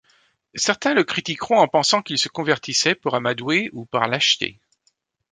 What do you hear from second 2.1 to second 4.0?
se convertissait pour amadouer ou